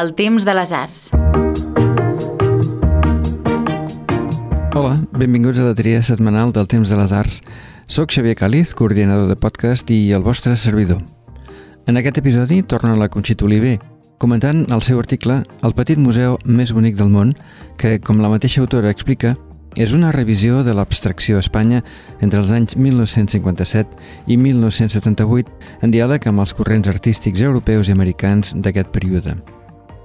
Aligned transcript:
el 0.00 0.14
temps 0.14 0.44
de 0.44 0.54
les 0.54 0.72
arts. 0.72 1.10
Hola, 4.78 4.94
benvinguts 5.10 5.58
a 5.58 5.64
la 5.66 5.74
tria 5.74 6.04
setmanal 6.06 6.52
del 6.54 6.68
Temps 6.70 6.88
de 6.88 6.98
les 7.00 7.10
Arts. 7.12 7.40
Soc 7.90 8.12
Xavier 8.14 8.36
Càliz, 8.38 8.76
coordinador 8.78 9.26
de 9.26 9.34
podcast 9.34 9.90
i 9.90 10.12
el 10.14 10.22
vostre 10.22 10.54
servidor. 10.56 11.02
En 11.90 11.98
aquest 11.98 12.20
episodi 12.22 12.60
torna 12.62 12.94
la 12.94 13.08
Conxita 13.08 13.48
Oliver, 13.48 13.78
comentant 14.22 14.66
el 14.70 14.82
seu 14.86 15.00
article 15.00 15.40
El 15.66 15.74
petit 15.74 15.98
museu 15.98 16.38
més 16.44 16.70
bonic 16.70 16.94
del 16.94 17.10
món, 17.10 17.34
que, 17.76 17.98
com 17.98 18.22
la 18.22 18.30
mateixa 18.30 18.62
autora 18.62 18.94
explica, 18.94 19.34
és 19.74 19.92
una 19.92 20.12
revisió 20.14 20.62
de 20.62 20.78
l'abstracció 20.78 21.38
a 21.38 21.42
Espanya 21.42 21.82
entre 22.20 22.38
els 22.38 22.54
anys 22.54 22.76
1957 22.76 24.30
i 24.30 24.38
1978 24.38 25.82
en 25.82 25.90
diàleg 25.90 26.30
amb 26.30 26.46
els 26.46 26.54
corrents 26.54 26.88
artístics 26.88 27.42
europeus 27.42 27.88
i 27.88 27.98
americans 27.98 28.54
d'aquest 28.54 28.94
període. 28.94 29.40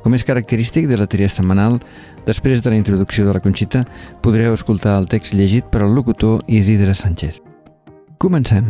Com 0.04 0.12
és 0.18 0.26
característic 0.28 0.90
de 0.92 0.98
la 1.00 1.08
tria 1.08 1.30
setmanal, 1.32 1.80
després 2.28 2.60
de 2.62 2.70
la 2.74 2.76
introducció 2.76 3.24
de 3.24 3.32
la 3.34 3.40
Conxita, 3.40 3.86
podreu 4.22 4.54
escoltar 4.54 4.98
el 5.00 5.08
text 5.08 5.34
llegit 5.34 5.64
per 5.72 5.82
al 5.82 5.96
locutor 5.96 6.44
Isidre 6.48 6.94
Sánchez. 6.94 7.42
Comencem. 8.20 8.66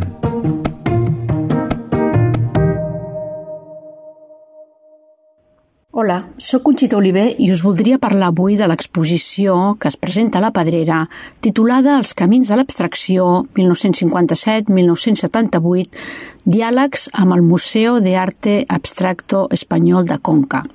Hola, 5.94 6.26
sóc 6.38 6.64
Conxita 6.68 6.98
Oliver 6.98 7.36
i 7.38 7.52
us 7.54 7.62
voldria 7.66 7.98
parlar 8.02 8.28
avui 8.32 8.56
de 8.58 8.68
l'exposició 8.70 9.78
que 9.80 9.88
es 9.90 9.98
presenta 9.98 10.38
a 10.40 10.42
la 10.46 10.52
Pedrera 10.54 11.10
titulada 11.46 11.98
Els 11.98 12.14
camins 12.18 12.48
de 12.50 12.56
l'abstracció 12.58 13.46
1957-1978 13.56 15.86
Diàlegs 16.46 17.10
amb 17.14 17.34
el 17.38 17.42
Museo 17.46 18.00
de 18.02 18.18
Arte 18.18 18.66
Abstracto 18.68 19.48
Espanyol 19.54 20.06
de 20.10 20.18
Conca 20.18 20.66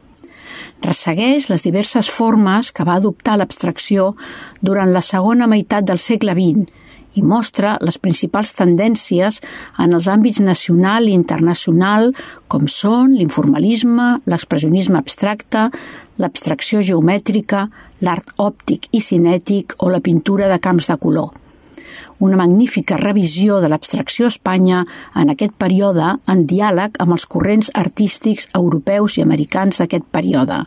ressegueix 0.85 1.49
les 1.51 1.65
diverses 1.67 2.09
formes 2.11 2.73
que 2.73 2.85
va 2.87 2.99
adoptar 2.99 3.39
l'abstracció 3.39 4.13
durant 4.61 4.93
la 4.95 5.03
segona 5.03 5.49
meitat 5.51 5.87
del 5.89 5.99
segle 6.03 6.35
XX 6.39 6.85
i 7.19 7.23
mostra 7.23 7.77
les 7.83 7.99
principals 7.99 8.53
tendències 8.59 9.41
en 9.83 9.97
els 9.97 10.07
àmbits 10.13 10.39
nacional 10.45 11.09
i 11.09 11.17
internacional 11.17 12.13
com 12.53 12.69
són 12.71 13.17
l'informalisme, 13.17 14.21
l'expressionisme 14.27 15.01
abstracte, 15.01 15.69
l'abstracció 16.23 16.85
geomètrica, 16.85 17.67
l'art 18.05 18.33
òptic 18.37 18.89
i 18.93 19.03
cinètic 19.03 19.75
o 19.83 19.91
la 19.91 20.05
pintura 20.05 20.51
de 20.53 20.63
camps 20.63 20.93
de 20.93 20.99
color 21.03 21.35
una 22.19 22.37
magnífica 22.37 22.97
revisió 22.99 23.61
de 23.63 23.69
l'abstracció 23.71 24.27
a 24.27 24.33
Espanya 24.33 24.85
en 25.15 25.31
aquest 25.31 25.55
període 25.55 26.17
en 26.27 26.45
diàleg 26.51 26.99
amb 27.03 27.15
els 27.15 27.27
corrents 27.31 27.71
artístics 27.75 28.49
europeus 28.59 29.19
i 29.19 29.23
americans 29.23 29.79
d'aquest 29.79 30.07
període. 30.11 30.65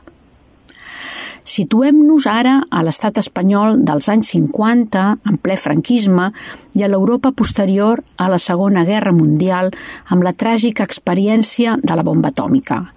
Situem-nos 1.44 2.28
ara 2.30 2.60
a 2.70 2.84
l'estat 2.86 3.18
espanyol 3.18 3.82
dels 3.88 4.08
anys 4.14 4.32
50, 4.36 5.06
en 5.26 5.42
ple 5.42 5.58
franquisme, 5.58 6.30
i 6.78 6.86
a 6.86 6.90
l'Europa 6.92 7.34
posterior 7.36 8.04
a 8.18 8.30
la 8.32 8.40
Segona 8.40 8.86
Guerra 8.86 9.12
Mundial 9.12 9.74
amb 10.08 10.24
la 10.24 10.34
tràgica 10.34 10.86
experiència 10.88 11.78
de 11.82 11.98
la 11.98 12.08
bomba 12.08 12.34
atòmica– 12.36 12.84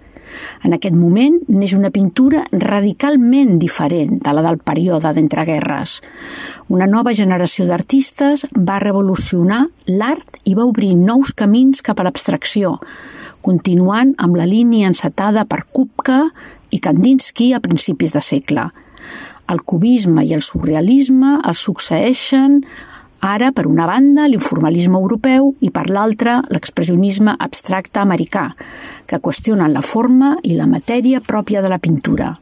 en 0.63 0.75
aquest 0.75 0.95
moment 0.97 1.37
neix 1.51 1.75
una 1.77 1.91
pintura 1.93 2.43
radicalment 2.51 3.57
diferent 3.61 4.19
de 4.23 4.33
la 4.35 4.43
del 4.45 4.59
període 4.69 5.11
d'entreguerres. 5.15 5.99
Una 6.73 6.87
nova 6.89 7.13
generació 7.17 7.67
d'artistes 7.69 8.47
va 8.55 8.81
revolucionar 8.83 9.65
l'art 9.91 10.39
i 10.45 10.55
va 10.57 10.67
obrir 10.67 10.95
nous 10.97 11.33
camins 11.37 11.85
cap 11.85 11.99
a 11.99 12.07
l'abstracció, 12.07 12.77
continuant 13.45 14.15
amb 14.17 14.37
la 14.39 14.49
línia 14.49 14.89
encetada 14.91 15.45
per 15.45 15.65
Kupka 15.71 16.21
i 16.75 16.81
Kandinsky 16.83 17.53
a 17.55 17.61
principis 17.63 18.15
de 18.15 18.21
segle. 18.23 18.67
El 19.51 19.61
cubisme 19.63 20.25
i 20.25 20.33
el 20.35 20.43
surrealisme 20.43 21.39
els 21.45 21.63
succeeixen 21.69 22.61
Ara, 23.25 23.49
per 23.55 23.65
una 23.65 23.87
banda, 23.89 24.27
l'informalisme 24.29 24.99
europeu 24.99 25.55
i 25.65 25.71
per 25.73 25.87
l'altra, 25.89 26.35
l'expressionisme 26.53 27.33
abstracte 27.41 27.97
americà, 28.03 28.51
que 29.09 29.17
qüestionen 29.17 29.73
la 29.73 29.81
forma 29.81 30.35
i 30.43 30.53
la 30.53 30.67
matèria 30.69 31.23
pròpia 31.25 31.63
de 31.65 31.71
la 31.71 31.79
pintura. 31.81 32.35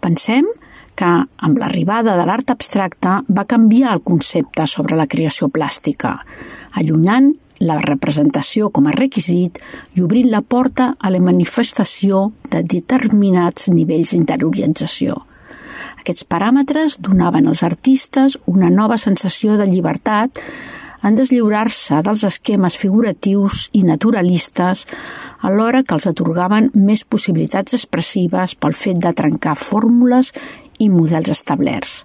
Pensem 0.00 0.48
que, 0.96 1.10
amb 1.48 1.60
l'arribada 1.60 2.16
de 2.16 2.24
l'art 2.28 2.54
abstracte, 2.54 3.18
va 3.28 3.48
canviar 3.48 3.92
el 3.92 4.02
concepte 4.06 4.64
sobre 4.66 4.96
la 4.96 5.08
creació 5.10 5.50
plàstica, 5.52 6.14
allunyant 6.72 7.34
la 7.62 7.78
representació 7.80 8.70
com 8.74 8.88
a 8.88 8.94
requisit 8.96 9.60
i 9.94 10.02
obrint 10.02 10.30
la 10.32 10.42
porta 10.42 10.92
a 10.98 11.10
la 11.14 11.20
manifestació 11.22 12.28
de 12.50 12.62
determinats 12.66 13.68
nivells 13.70 14.14
d'interiorització. 14.14 15.16
Aquests 16.02 16.26
paràmetres 16.26 16.98
donaven 16.98 17.46
als 17.46 17.62
artistes 17.62 18.38
una 18.50 18.70
nova 18.70 18.98
sensació 18.98 19.56
de 19.60 19.68
llibertat 19.70 20.40
en 21.02 21.18
deslliurar-se 21.18 21.98
dels 22.06 22.22
esquemes 22.26 22.76
figuratius 22.78 23.68
i 23.78 23.82
naturalistes 23.86 24.86
alhora 25.42 25.82
que 25.82 25.96
els 25.98 26.06
atorgaven 26.10 26.70
més 26.74 27.02
possibilitats 27.04 27.78
expressives 27.78 28.54
pel 28.54 28.74
fet 28.78 29.02
de 29.02 29.14
trencar 29.18 29.56
fórmules 29.58 30.32
i 30.78 30.88
models 30.90 31.30
establerts. 31.34 32.02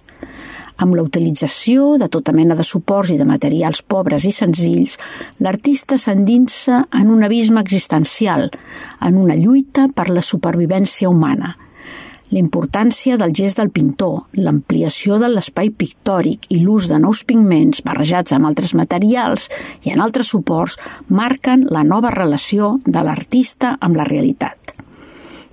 Amb 0.78 0.94
la 0.94 1.04
utilització 1.06 1.96
de 1.98 2.08
tota 2.08 2.32
mena 2.32 2.56
de 2.58 2.66
suports 2.66 3.10
i 3.14 3.18
de 3.18 3.26
materials 3.28 3.82
pobres 3.82 4.24
i 4.24 4.32
senzills, 4.34 4.98
l'artista 5.42 5.98
s'endinsa 5.98 6.84
en 7.00 7.10
un 7.14 7.24
abisme 7.26 7.60
existencial, 7.60 8.50
en 9.02 9.18
una 9.18 9.38
lluita 9.38 9.88
per 9.94 10.08
la 10.10 10.22
supervivència 10.22 11.10
humana– 11.10 11.56
la 12.30 12.38
importància 12.38 13.16
del 13.16 13.32
gest 13.32 13.56
del 13.56 13.70
pintor, 13.72 14.26
l'ampliació 14.36 15.16
de 15.22 15.30
l'espai 15.32 15.70
pictòric 15.72 16.44
i 16.52 16.60
l'ús 16.60 16.90
de 16.90 16.98
nous 17.00 17.22
pigments 17.24 17.80
barrejats 17.86 18.36
amb 18.36 18.50
altres 18.50 18.74
materials 18.76 19.48
i 19.88 19.94
en 19.94 20.04
altres 20.04 20.28
suports 20.34 20.76
marquen 21.08 21.64
la 21.72 21.86
nova 21.88 22.12
relació 22.12 22.74
de 22.84 23.04
l'artista 23.04 23.78
amb 23.80 23.96
la 23.96 24.08
realitat. 24.12 24.57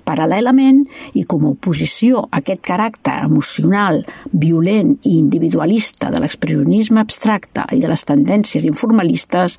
Paral·lelament, 0.06 0.84
i 1.18 1.24
com 1.26 1.46
a 1.46 1.52
oposició 1.56 2.26
a 2.26 2.42
aquest 2.42 2.62
caràcter 2.68 3.16
emocional, 3.26 4.04
violent 4.32 4.96
i 5.04 5.16
individualista 5.18 6.12
de 6.14 6.22
l'expressionisme 6.22 7.02
abstracte 7.02 7.66
i 7.74 7.82
de 7.82 7.90
les 7.90 8.06
tendències 8.06 8.68
informalistes, 8.70 9.58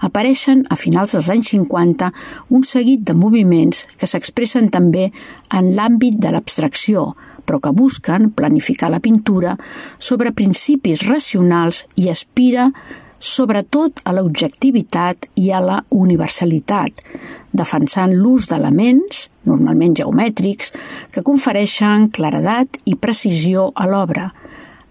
apareixen 0.00 0.64
a 0.70 0.78
finals 0.78 1.16
dels 1.16 1.28
anys 1.34 1.52
50 1.56 2.12
un 2.56 2.64
seguit 2.64 3.02
de 3.04 3.16
moviments 3.18 3.84
que 3.98 4.08
s'expressen 4.08 4.70
també 4.70 5.10
en 5.50 5.74
l'àmbit 5.76 6.16
de 6.22 6.32
l'abstracció, 6.32 7.10
però 7.44 7.58
que 7.58 7.74
busquen 7.74 8.30
planificar 8.30 8.90
la 8.92 9.02
pintura 9.02 9.56
sobre 9.98 10.30
principis 10.32 11.02
racionals 11.08 11.84
i 11.96 12.08
aspira 12.12 12.70
sobretot 13.20 14.00
a 14.08 14.14
l'objectivitat 14.16 15.28
i 15.36 15.50
a 15.52 15.60
la 15.60 15.78
universalitat, 15.92 17.04
defensant 17.52 18.14
l'ús 18.16 18.48
d'elements, 18.48 19.26
normalment 19.44 19.94
geomètrics, 20.00 20.72
que 21.12 21.22
confereixen 21.22 22.08
claredat 22.16 22.80
i 22.88 22.96
precisió 22.96 23.68
a 23.76 23.86
l'obra, 23.90 24.30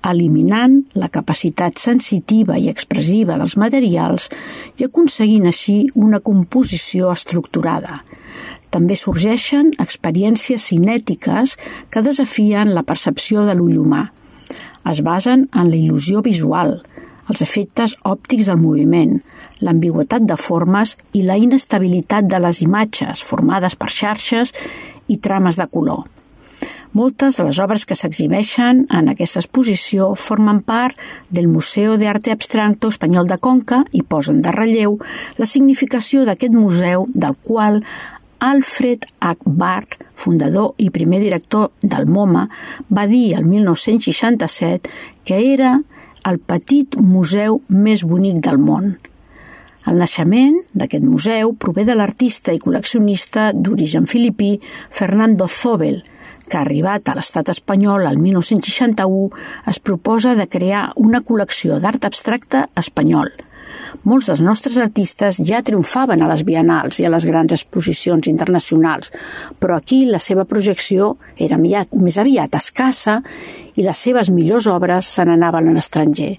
eliminant 0.06 0.78
la 0.95 1.09
capacitat 1.12 1.79
sensitiva 1.81 2.56
i 2.57 2.69
expressiva 2.72 3.35
dels 3.39 3.57
materials 3.59 4.29
i 4.79 4.85
aconseguint 4.88 5.50
així 5.50 5.81
una 5.95 6.22
composició 6.23 7.12
estructurada. 7.12 8.00
També 8.69 8.95
sorgeixen 8.95 9.73
experiències 9.81 10.69
cinètiques 10.72 11.57
que 11.89 12.06
desafien 12.06 12.72
la 12.75 12.85
percepció 12.85 13.44
de 13.47 13.57
l'ull 13.57 13.79
humà. 13.81 14.06
Es 14.89 15.01
basen 15.03 15.50
en 15.51 15.72
la 15.72 15.75
il·lusió 15.75 16.22
visual, 16.23 16.78
els 17.29 17.41
efectes 17.45 17.95
òptics 18.03 18.50
del 18.50 18.62
moviment, 18.62 19.19
l'ambigüetat 19.62 20.25
de 20.28 20.38
formes 20.40 20.95
i 21.13 21.23
la 21.28 21.38
inestabilitat 21.38 22.29
de 22.29 22.40
les 22.41 22.62
imatges 22.66 23.22
formades 23.23 23.75
per 23.75 23.91
xarxes 23.94 24.53
i 25.07 25.17
trames 25.17 25.59
de 25.59 25.68
color. 25.68 26.07
Moltes 26.92 27.36
de 27.38 27.44
les 27.45 27.59
obres 27.62 27.83
que 27.86 27.94
s'exhibeixen 27.94 28.88
en 28.98 29.12
aquesta 29.12 29.44
exposició 29.44 30.15
formen 30.18 30.63
part 30.65 30.98
del 31.30 31.45
Museu 31.48 32.00
d'Arte 32.01 32.33
Abstracto 32.33 32.89
Espanyol 32.89 33.30
de 33.30 33.38
Conca 33.38 33.83
i 33.94 34.01
posen 34.01 34.42
de 34.42 34.54
relleu 34.56 34.98
la 35.38 35.45
significació 35.45 36.25
d'aquest 36.25 36.56
museu 36.57 37.06
del 37.13 37.38
qual 37.45 37.83
Alfred 38.39 39.06
Akbar, 39.19 39.86
fundador 40.15 40.74
i 40.81 40.89
primer 40.89 41.19
director 41.21 41.69
del 41.83 42.07
MoMA, 42.07 42.48
va 42.89 43.06
dir 43.06 43.36
el 43.38 43.45
1967 43.45 44.89
que 45.27 45.39
era 45.54 45.77
el 46.27 46.39
petit 46.39 46.98
museu 47.00 47.62
més 47.69 48.04
bonic 48.04 48.42
del 48.45 48.60
món. 48.60 48.95
El 49.88 50.00
naixement 50.01 50.60
d'aquest 50.75 51.06
museu 51.07 51.54
prové 51.56 51.86
de 51.88 51.95
l'artista 51.95 52.54
i 52.54 52.60
col·leccionista 52.62 53.50
d'origen 53.56 54.07
filipí 54.12 54.57
Fernando 54.92 55.48
Zobel, 55.48 56.01
que 56.50 56.57
arribat 56.60 57.07
a 57.10 57.16
l'estat 57.18 57.51
espanyol 57.54 58.07
al 58.10 58.18
1961 58.19 59.30
es 59.71 59.80
proposa 59.80 60.36
de 60.36 60.50
crear 60.50 60.89
una 60.98 61.21
col·lecció 61.21 61.80
d'art 61.80 62.06
abstracte 62.10 62.66
espanyol, 62.83 63.31
Molts 64.04 64.30
dels 64.31 64.44
nostres 64.45 64.77
artistes 64.81 65.39
ja 65.45 65.62
triomfaven 65.66 66.21
a 66.24 66.30
les 66.31 66.44
bienals 66.48 67.00
i 67.00 67.07
a 67.07 67.13
les 67.13 67.25
grans 67.27 67.54
exposicions 67.56 68.27
internacionals, 68.31 69.13
però 69.60 69.77
aquí 69.77 70.06
la 70.10 70.19
seva 70.24 70.45
projecció 70.45 71.16
era 71.38 71.57
més 71.60 72.19
aviat 72.19 72.56
escassa 72.60 73.21
i 73.75 73.86
les 73.86 73.98
seves 73.98 74.30
millors 74.30 74.68
obres 74.68 75.10
se 75.10 75.25
n'anaven 75.25 75.69
a 75.69 75.75
l'estranger. 75.75 76.38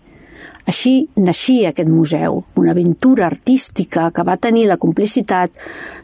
Així 0.69 1.09
naixia 1.17 1.71
aquest 1.71 1.89
museu, 1.89 2.43
una 2.61 2.75
aventura 2.75 3.27
artística 3.27 4.11
que 4.15 4.25
va 4.27 4.37
tenir 4.37 4.67
la 4.69 4.79
complicitat 4.79 5.57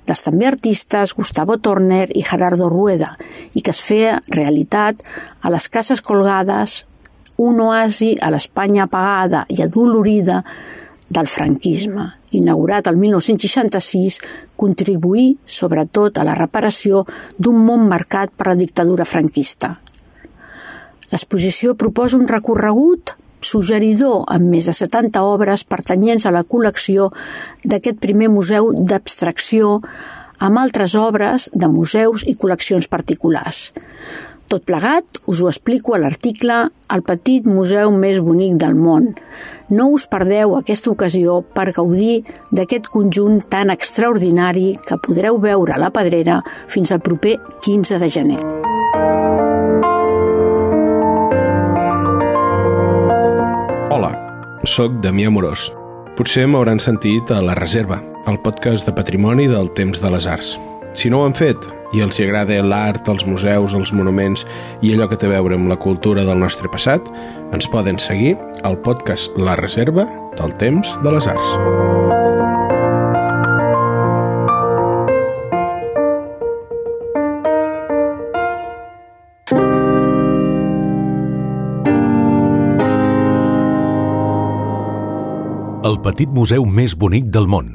dels 0.08 0.22
també 0.24 0.48
artistes 0.48 1.12
Gustavo 1.14 1.58
Turner 1.62 2.06
i 2.14 2.24
Gerardo 2.24 2.70
Rueda 2.72 3.12
i 3.54 3.62
que 3.62 3.74
es 3.74 3.82
feia 3.84 4.16
realitat 4.32 5.02
a 5.42 5.52
les 5.52 5.68
cases 5.68 6.02
colgades, 6.02 6.84
un 7.36 7.60
oasi 7.60 8.14
a 8.22 8.32
l'Espanya 8.32 8.86
apagada 8.86 9.44
i 9.52 9.60
adolorida 9.62 10.42
del 11.08 11.28
franquisme. 11.30 12.10
Inaugurat 12.36 12.86
el 12.90 12.96
1966, 12.96 14.18
contribuí 14.56 15.36
sobretot 15.46 16.18
a 16.18 16.24
la 16.26 16.34
reparació 16.34 17.04
d'un 17.38 17.62
món 17.64 17.86
marcat 17.88 18.32
per 18.34 18.50
la 18.50 18.58
dictadura 18.58 19.06
franquista. 19.08 19.76
L'exposició 21.12 21.76
proposa 21.78 22.18
un 22.18 22.26
recorregut 22.28 23.14
suggeridor 23.46 24.24
amb 24.32 24.50
més 24.50 24.66
de 24.66 24.74
70 24.74 25.22
obres 25.22 25.62
pertanyents 25.64 26.26
a 26.26 26.32
la 26.34 26.42
col·lecció 26.42 27.12
d'aquest 27.64 28.00
primer 28.02 28.28
museu 28.32 28.72
d'abstracció 28.74 29.80
amb 30.42 30.58
altres 30.60 30.96
obres 30.98 31.50
de 31.54 31.68
museus 31.72 32.24
i 32.26 32.34
col·leccions 32.36 32.88
particulars. 32.90 33.70
Tot 34.46 34.62
plegat 34.62 35.18
us 35.26 35.40
ho 35.42 35.48
explico 35.50 35.96
a 35.96 35.98
l'article 35.98 36.56
El 36.94 37.02
petit 37.02 37.46
museu 37.50 37.90
més 37.90 38.20
bonic 38.22 38.54
del 38.62 38.76
món. 38.78 39.08
No 39.74 39.88
us 39.90 40.04
perdeu 40.06 40.54
aquesta 40.54 40.92
ocasió 40.92 41.40
per 41.56 41.72
gaudir 41.74 42.20
d'aquest 42.54 42.86
conjunt 42.92 43.40
tan 43.50 43.74
extraordinari 43.74 44.76
que 44.86 45.00
podreu 45.02 45.40
veure 45.42 45.74
a 45.74 45.80
la 45.82 45.90
Pedrera 45.90 46.38
fins 46.70 46.94
al 46.94 47.02
proper 47.02 47.40
15 47.66 47.98
de 47.98 48.10
gener. 48.18 48.38
Hola, 53.90 54.12
sóc 54.62 55.02
Damià 55.02 55.34
Morós. 55.34 55.72
Potser 56.16 56.46
m'hauran 56.46 56.78
sentit 56.78 57.34
a 57.34 57.42
La 57.42 57.58
Reserva, 57.58 57.98
el 58.30 58.38
podcast 58.46 58.86
de 58.86 58.94
patrimoni 58.94 59.50
del 59.50 59.74
temps 59.74 59.98
de 60.00 60.14
les 60.14 60.30
arts. 60.30 60.54
Si 60.96 61.10
no 61.12 61.20
ho 61.20 61.26
han 61.28 61.36
fet 61.36 61.60
i 61.94 62.00
els 62.00 62.18
agrada 62.24 62.56
l'art, 62.64 63.08
els 63.12 63.26
museus, 63.28 63.76
els 63.76 63.92
monuments 63.92 64.46
i 64.80 64.94
allò 64.94 65.10
que 65.10 65.18
té 65.20 65.28
a 65.28 65.34
veure 65.36 65.58
amb 65.58 65.68
la 65.70 65.76
cultura 65.76 66.24
del 66.24 66.40
nostre 66.40 66.72
passat, 66.72 67.04
ens 67.52 67.68
poden 67.70 68.00
seguir 68.00 68.34
al 68.64 68.80
podcast 68.80 69.36
La 69.36 69.58
Reserva 69.60 70.08
del 70.40 70.56
temps 70.62 70.96
de 71.04 71.12
les 71.18 71.28
arts. 71.36 71.56
el 85.86 86.00
petit 86.02 86.32
museu 86.34 86.64
més 86.66 86.96
bonic 86.98 87.28
del 87.30 87.46
món. 87.46 87.68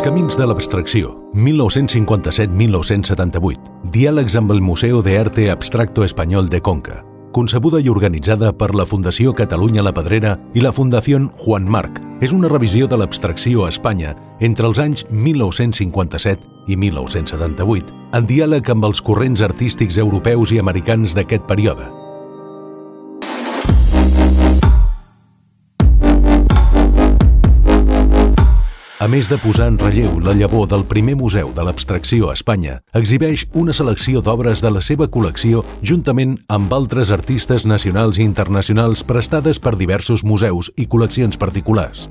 Els 0.00 0.08
camins 0.08 0.32
de 0.32 0.46
l'abstracció, 0.48 1.10
1957-1978. 1.36 3.60
Diàlegs 3.92 4.32
amb 4.40 4.48
el 4.54 4.62
Museo 4.64 5.02
de 5.04 5.18
Arte 5.20 5.50
Abstracto 5.52 6.00
Espanyol 6.06 6.48
de 6.48 6.62
Conca. 6.64 7.04
Concebuda 7.36 7.76
i 7.84 7.92
organitzada 7.92 8.48
per 8.56 8.72
la 8.74 8.88
Fundació 8.88 9.36
Catalunya 9.36 9.84
La 9.84 9.92
Pedrera 9.92 10.40
i 10.56 10.64
la 10.64 10.72
Fundació 10.72 11.20
Juan 11.44 11.68
Marc, 11.68 12.00
és 12.24 12.32
una 12.32 12.48
revisió 12.48 12.88
de 12.88 12.96
l'abstracció 12.96 13.66
a 13.66 13.68
Espanya 13.68 14.16
entre 14.40 14.64
els 14.72 14.80
anys 14.80 15.04
1957 15.10 16.48
i 16.72 16.80
1978, 16.80 17.92
en 18.16 18.24
diàleg 18.24 18.64
amb 18.72 18.88
els 18.88 19.04
corrents 19.04 19.44
artístics 19.44 20.00
europeus 20.00 20.48
i 20.56 20.64
americans 20.64 21.12
d'aquest 21.12 21.44
període, 21.44 21.99
A 29.00 29.06
més 29.08 29.30
de 29.32 29.38
posar 29.40 29.70
en 29.70 29.78
relleu 29.80 30.18
la 30.20 30.34
llavor 30.36 30.66
del 30.68 30.82
primer 30.84 31.14
museu 31.16 31.54
de 31.56 31.62
l'abstracció 31.64 32.26
a 32.28 32.34
Espanya, 32.36 32.74
exhibeix 32.92 33.46
una 33.56 33.72
selecció 33.72 34.20
d'obres 34.20 34.60
de 34.60 34.68
la 34.68 34.82
seva 34.84 35.06
col·lecció 35.08 35.62
juntament 35.80 36.34
amb 36.52 36.74
altres 36.76 37.08
artistes 37.08 37.64
nacionals 37.64 38.18
i 38.20 38.26
internacionals 38.28 39.00
prestades 39.08 39.56
per 39.56 39.72
diversos 39.80 40.20
museus 40.20 40.68
i 40.76 40.84
col·leccions 40.84 41.40
particulars. 41.40 42.10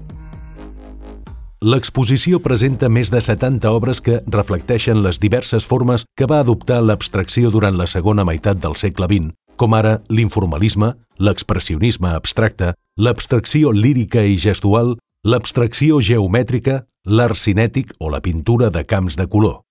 L'exposició 1.61 2.39
presenta 2.41 2.89
més 2.89 3.11
de 3.13 3.21
70 3.21 3.69
obres 3.69 4.01
que 4.01 4.23
reflecteixen 4.25 5.03
les 5.03 5.19
diverses 5.21 5.67
formes 5.69 6.07
que 6.17 6.25
va 6.25 6.39
adoptar 6.41 6.79
l'abstracció 6.81 7.51
durant 7.53 7.77
la 7.77 7.85
segona 7.85 8.25
meitat 8.25 8.57
del 8.65 8.73
segle 8.81 9.05
XX, 9.05 9.29
com 9.61 9.77
ara 9.77 9.99
l'informalisme, 10.09 10.95
l'expressionisme 11.21 12.15
abstracte, 12.15 12.73
l'abstracció 12.97 13.75
lírica 13.77 14.25
i 14.25 14.41
gestual, 14.41 14.95
l'abstracció 15.23 15.99
geomètrica, 15.99 16.85
l'art 17.03 17.35
cinètic 17.35 17.91
o 17.99 18.09
la 18.09 18.21
pintura 18.21 18.69
de 18.69 18.85
camps 18.85 19.17
de 19.19 19.27
color. 19.27 19.61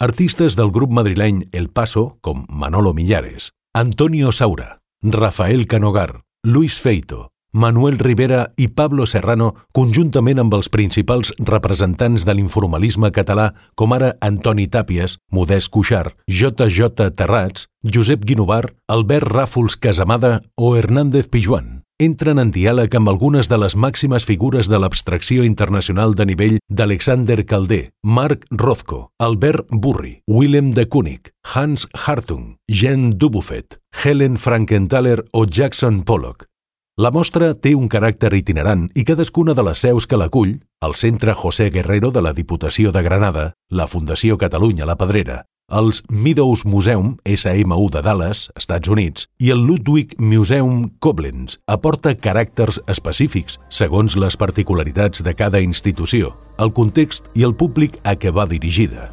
Artistes 0.00 0.56
del 0.56 0.72
grup 0.72 0.90
madrileny 0.90 1.44
El 1.52 1.68
Paso, 1.70 2.18
com 2.20 2.46
Manolo 2.48 2.94
Millares, 2.94 3.52
Antonio 3.74 4.32
Saura, 4.32 4.80
Rafael 5.02 5.66
Canogar, 5.66 6.22
Luis 6.42 6.80
Feito, 6.80 7.28
Manuel 7.52 7.98
Rivera 7.98 8.52
i 8.56 8.66
Pablo 8.66 9.06
Serrano, 9.06 9.52
conjuntament 9.72 10.40
amb 10.42 10.56
els 10.56 10.68
principals 10.72 11.30
representants 11.38 12.24
de 12.26 12.34
l'informalisme 12.34 13.12
català, 13.14 13.52
com 13.76 13.94
ara 13.94 14.16
Antoni 14.20 14.66
Tàpies, 14.66 15.20
Modest 15.30 15.70
Cuixart, 15.70 16.16
J.J. 16.26 17.12
Terrats, 17.14 17.68
Josep 17.84 18.24
Guinovar, 18.24 18.72
Albert 18.88 19.30
Ràfols 19.30 19.78
Casamada 19.78 20.40
o 20.56 20.74
Hernández 20.74 21.28
Pijuan 21.30 21.83
entren 22.02 22.40
en 22.42 22.50
diàleg 22.50 22.94
amb 22.98 23.08
algunes 23.08 23.48
de 23.48 23.58
les 23.60 23.76
màximes 23.76 24.26
figures 24.26 24.68
de 24.70 24.78
l'abstracció 24.80 25.44
internacional 25.46 26.14
de 26.14 26.26
nivell 26.26 26.56
d'Alexander 26.68 27.44
Calder, 27.46 27.90
Marc 28.02 28.44
Rothko, 28.50 29.10
Albert 29.18 29.70
Burri, 29.70 30.20
Willem 30.26 30.72
de 30.74 30.88
Kooning, 30.88 31.22
Hans 31.54 31.86
Hartung, 31.94 32.56
Jean 32.68 33.10
Dubuffet, 33.10 33.78
Helen 34.02 34.36
Frankenthaler 34.36 35.24
o 35.32 35.46
Jackson 35.46 36.02
Pollock. 36.02 36.48
La 36.96 37.10
mostra 37.10 37.54
té 37.54 37.74
un 37.74 37.88
caràcter 37.90 38.30
itinerant 38.38 38.86
i 38.94 39.02
cadascuna 39.02 39.54
de 39.54 39.64
les 39.66 39.80
seus 39.82 40.06
que 40.06 40.18
l'acull, 40.18 40.60
el 40.86 40.94
Centre 40.94 41.34
José 41.34 41.70
Guerrero 41.70 42.12
de 42.14 42.22
la 42.22 42.32
Diputació 42.32 42.92
de 42.92 43.02
Granada, 43.02 43.52
la 43.70 43.88
Fundació 43.88 44.38
Catalunya 44.38 44.86
La 44.86 44.94
Pedrera, 44.94 45.42
els 45.70 46.02
Meadows 46.10 46.64
Museum, 46.64 47.16
SMU 47.24 47.88
de 47.90 48.02
Dallas, 48.02 48.50
Estats 48.56 48.88
Units, 48.88 49.26
i 49.40 49.50
el 49.50 49.64
Ludwig 49.64 50.14
Museum 50.18 50.90
Koblenz 51.00 51.58
aporta 51.66 52.14
caràcters 52.14 52.82
específics 52.86 53.58
segons 53.70 54.16
les 54.20 54.36
particularitats 54.36 55.24
de 55.24 55.34
cada 55.34 55.60
institució, 55.64 56.34
el 56.58 56.72
context 56.72 57.30
i 57.34 57.44
el 57.48 57.56
públic 57.56 57.98
a 58.04 58.14
què 58.14 58.32
va 58.32 58.46
dirigida. 58.46 59.10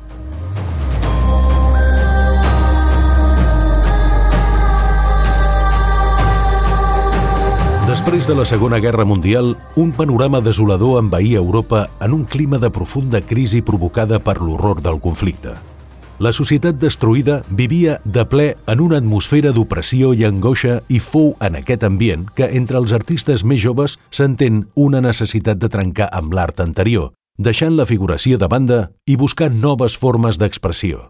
Després 7.88 8.24
de 8.24 8.36
la 8.38 8.46
Segona 8.48 8.78
Guerra 8.80 9.04
Mundial, 9.04 9.56
un 9.76 9.90
panorama 9.92 10.40
desolador 10.40 11.02
envaïa 11.02 11.42
Europa 11.42 11.90
en 12.00 12.14
un 12.16 12.24
clima 12.24 12.62
de 12.62 12.70
profunda 12.72 13.20
crisi 13.20 13.60
provocada 13.60 14.22
per 14.24 14.38
l'horror 14.40 14.80
del 14.80 15.02
conflicte 15.04 15.58
la 16.22 16.30
societat 16.32 16.78
destruïda 16.78 17.40
vivia 17.50 17.96
de 18.06 18.22
ple 18.30 18.52
en 18.70 18.82
una 18.84 19.00
atmosfera 19.02 19.50
d'opressió 19.56 20.12
i 20.14 20.22
angoixa 20.28 20.76
i 20.94 21.00
fou 21.02 21.32
en 21.42 21.56
aquest 21.58 21.82
ambient 21.88 22.28
que 22.38 22.46
entre 22.60 22.78
els 22.78 22.94
artistes 22.94 23.42
més 23.42 23.64
joves 23.64 23.96
s'entén 24.14 24.68
una 24.76 25.02
necessitat 25.02 25.58
de 25.58 25.70
trencar 25.74 26.12
amb 26.14 26.36
l'art 26.38 26.62
anterior, 26.62 27.10
deixant 27.42 27.74
la 27.74 27.88
figuració 27.90 28.38
de 28.38 28.50
banda 28.54 28.80
i 29.10 29.18
buscant 29.18 29.58
noves 29.64 29.98
formes 29.98 30.38
d'expressió. 30.38 31.08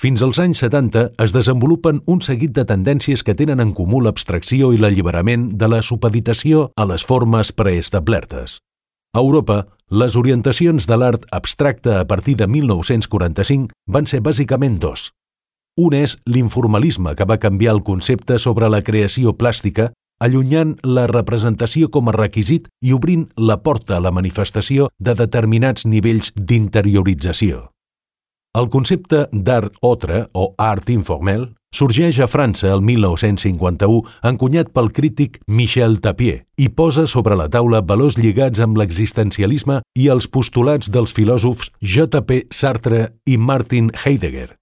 Fins 0.00 0.24
als 0.26 0.40
anys 0.42 0.64
70 0.64 1.04
es 1.22 1.34
desenvolupen 1.36 2.00
un 2.10 2.18
seguit 2.24 2.50
de 2.56 2.64
tendències 2.66 3.22
que 3.22 3.36
tenen 3.38 3.62
en 3.62 3.70
comú 3.70 4.00
l'abstracció 4.02 4.72
i 4.74 4.82
l'alliberament 4.82 5.46
de 5.62 5.70
la 5.70 5.82
supeditació 5.82 6.72
a 6.74 6.88
les 6.90 7.06
formes 7.06 7.52
preestablertes. 7.54 8.58
A 9.12 9.18
Europa, 9.18 9.66
les 9.90 10.14
orientacions 10.14 10.84
de 10.86 10.96
l'art 10.96 11.24
abstracte 11.34 11.96
a 11.98 12.04
partir 12.06 12.36
de 12.38 12.46
1945 12.46 13.74
van 13.90 14.06
ser 14.06 14.20
bàsicament 14.22 14.78
dos. 14.78 15.10
Un 15.82 15.96
és 15.98 16.14
l'informalisme, 16.30 17.16
que 17.18 17.26
va 17.26 17.40
canviar 17.42 17.74
el 17.74 17.82
concepte 17.82 18.38
sobre 18.38 18.68
la 18.70 18.82
creació 18.86 19.34
plàstica, 19.34 19.88
allunyant 20.22 20.76
la 20.84 21.08
representació 21.10 21.90
com 21.90 22.06
a 22.06 22.14
requisit 22.14 22.68
i 22.86 22.94
obrint 22.94 23.26
la 23.36 23.58
porta 23.64 23.96
a 23.96 24.04
la 24.04 24.14
manifestació 24.14 24.90
de 25.00 25.16
determinats 25.18 25.86
nivells 25.86 26.30
d'interiorització. 26.36 27.66
El 28.54 28.70
concepte 28.70 29.26
d'art 29.32 29.74
otre 29.82 30.28
o 30.34 30.52
art 30.58 30.90
informel, 30.90 31.48
sorgeix 31.74 32.18
a 32.20 32.26
França 32.28 32.68
el 32.74 32.82
1951, 32.82 34.02
encunyat 34.30 34.70
pel 34.74 34.90
crític 34.92 35.40
Michel 35.46 35.98
Tapier, 36.02 36.44
i 36.58 36.68
posa 36.68 37.06
sobre 37.06 37.36
la 37.38 37.48
taula 37.48 37.80
valors 37.80 38.18
lligats 38.18 38.60
amb 38.60 38.78
l'existencialisme 38.80 39.80
i 39.96 40.08
els 40.12 40.28
postulats 40.28 40.90
dels 40.90 41.14
filòsofs 41.16 41.70
J.P. 41.80 42.46
Sartre 42.50 43.06
i 43.26 43.38
Martin 43.38 43.90
Heidegger. 44.04 44.56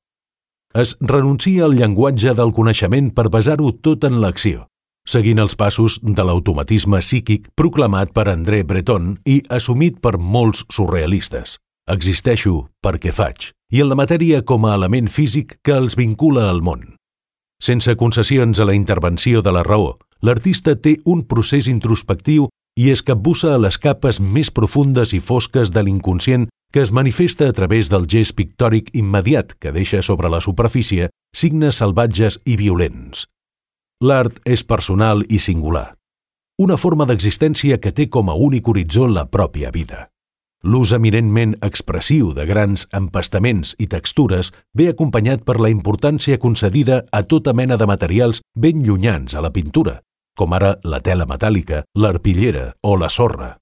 Es 0.76 0.96
renuncia 1.00 1.64
al 1.64 1.78
llenguatge 1.78 2.34
del 2.36 2.52
coneixement 2.52 3.08
per 3.16 3.30
basar-ho 3.32 3.72
tot 3.82 4.04
en 4.04 4.20
l'acció, 4.20 4.66
seguint 5.08 5.40
els 5.40 5.56
passos 5.56 5.96
de 6.02 6.26
l'automatisme 6.26 7.00
psíquic 7.00 7.48
proclamat 7.56 8.12
per 8.12 8.28
André 8.28 8.60
Breton 8.68 9.16
i 9.24 9.40
assumit 9.48 9.96
per 10.04 10.18
molts 10.20 10.66
surrealistes. 10.68 11.56
Existeixo 11.88 12.66
perquè 12.84 13.14
faig, 13.16 13.48
i 13.72 13.80
en 13.80 13.88
la 13.88 13.96
matèria 13.96 14.42
com 14.44 14.68
a 14.68 14.76
element 14.76 15.08
físic 15.08 15.56
que 15.64 15.80
els 15.80 15.96
vincula 15.96 16.50
al 16.52 16.60
món. 16.60 16.97
Sense 17.60 17.96
concessions 17.96 18.60
a 18.60 18.64
la 18.64 18.74
intervenció 18.74 19.42
de 19.42 19.52
la 19.52 19.64
raó, 19.66 19.98
l'artista 20.22 20.76
té 20.76 20.98
un 21.04 21.24
procés 21.26 21.66
introspectiu 21.66 22.48
i 22.78 22.90
es 22.92 23.02
capbussa 23.02 23.54
a 23.54 23.58
les 23.58 23.78
capes 23.82 24.20
més 24.22 24.52
profundes 24.54 25.12
i 25.12 25.18
fosques 25.18 25.72
de 25.74 25.82
l'inconscient 25.82 26.46
que 26.72 26.82
es 26.84 26.92
manifesta 26.92 27.48
a 27.48 27.52
través 27.52 27.88
del 27.90 28.06
gest 28.06 28.36
pictòric 28.38 28.92
immediat 28.94 29.56
que 29.58 29.72
deixa 29.72 30.02
sobre 30.02 30.30
la 30.30 30.40
superfície 30.40 31.08
signes 31.34 31.80
salvatges 31.82 32.38
i 32.44 32.56
violents. 32.56 33.26
L'art 34.04 34.38
és 34.46 34.62
personal 34.62 35.24
i 35.28 35.40
singular. 35.42 35.96
Una 36.62 36.76
forma 36.76 37.06
d'existència 37.06 37.80
que 37.82 37.90
té 37.90 38.08
com 38.08 38.30
a 38.30 38.36
únic 38.38 38.68
horitzó 38.68 39.08
la 39.08 39.26
pròpia 39.26 39.72
vida. 39.74 40.08
L'ús 40.66 40.90
eminentment 40.90 41.52
expressiu 41.62 42.32
de 42.34 42.42
grans 42.42 42.88
empastaments 42.90 43.76
i 43.78 43.86
textures 43.86 44.50
ve 44.74 44.88
acompanyat 44.90 45.44
per 45.46 45.54
la 45.62 45.70
importància 45.70 46.38
concedida 46.42 47.04
a 47.12 47.22
tota 47.22 47.54
mena 47.54 47.76
de 47.78 47.86
materials 47.86 48.40
ben 48.56 48.82
llunyans 48.82 49.36
a 49.38 49.44
la 49.44 49.52
pintura, 49.54 50.00
com 50.34 50.56
ara 50.58 50.74
la 50.82 50.98
tela 50.98 51.28
metàl·lica, 51.30 51.84
l'arpillera 51.94 52.72
o 52.82 52.96
la 52.98 53.08
sorra. 53.08 53.52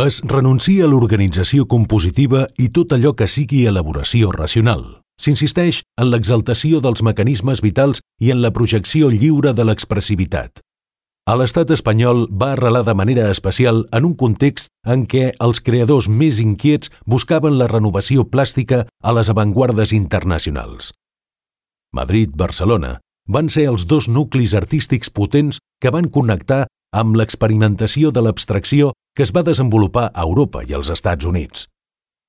Es 0.00 0.22
renuncia 0.24 0.86
a 0.86 0.88
l'organització 0.88 1.66
compositiva 1.66 2.46
i 2.56 2.70
tot 2.72 2.94
allò 2.96 3.12
que 3.12 3.28
sigui 3.28 3.66
elaboració 3.66 4.32
racional. 4.32 5.02
S'insisteix 5.20 5.82
en 6.00 6.08
l'exaltació 6.08 6.80
dels 6.80 7.02
mecanismes 7.02 7.60
vitals 7.60 8.00
i 8.22 8.30
en 8.32 8.40
la 8.40 8.52
projecció 8.54 9.10
lliure 9.10 9.52
de 9.52 9.66
l'expressivitat 9.66 10.62
a 11.28 11.34
l'estat 11.36 11.68
espanyol 11.74 12.22
va 12.40 12.54
arrelar 12.54 12.86
de 12.86 12.94
manera 12.96 13.26
especial 13.30 13.82
en 13.92 14.06
un 14.08 14.14
context 14.16 14.70
en 14.88 15.02
què 15.04 15.34
els 15.44 15.60
creadors 15.60 16.06
més 16.08 16.38
inquiets 16.40 16.88
buscaven 17.04 17.58
la 17.60 17.66
renovació 17.68 18.24
plàstica 18.32 18.86
a 19.04 19.12
les 19.12 19.28
avantguardes 19.28 19.92
internacionals. 19.92 20.94
Madrid-Barcelona 21.92 22.94
van 23.28 23.52
ser 23.52 23.66
els 23.68 23.84
dos 23.90 24.08
nuclis 24.08 24.54
artístics 24.56 25.12
potents 25.12 25.60
que 25.82 25.92
van 25.92 26.08
connectar 26.08 26.62
amb 26.96 27.20
l'experimentació 27.20 28.08
de 28.08 28.24
l'abstracció 28.24 28.94
que 29.14 29.26
es 29.26 29.34
va 29.36 29.44
desenvolupar 29.44 30.08
a 30.14 30.24
Europa 30.24 30.64
i 30.64 30.72
als 30.72 30.88
Estats 30.88 31.28
Units. 31.28 31.66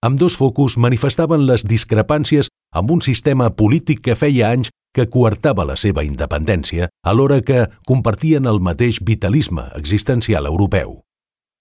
Amb 0.03 0.20
dos 0.20 0.36
focus 0.36 0.75
manifestaven 0.75 1.48
les 1.48 1.63
discrepàncies 1.63 2.51
amb 2.75 2.91
un 2.91 3.00
sistema 3.00 3.48
polític 3.56 4.03
que 4.03 4.20
feia 4.20 4.51
anys 4.51 4.75
que 4.96 5.10
coartava 5.10 5.65
la 5.65 5.75
seva 5.77 6.03
independència 6.03 6.89
alhora 7.03 7.41
que 7.41 7.67
compartien 7.86 8.50
el 8.50 8.60
mateix 8.60 9.00
vitalisme 9.01 9.67
existencial 9.75 10.46
europeu. 10.50 11.01